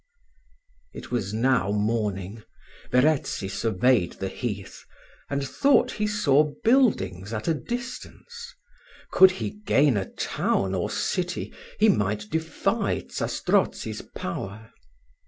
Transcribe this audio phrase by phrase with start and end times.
[0.93, 2.41] It was now morning.
[2.91, 4.83] Verezzi surveyed the heath,
[5.29, 8.55] and thought he saw buildings at a distance.
[9.11, 14.71] Could he gain a town or city, he might defy Zastrozzi's power.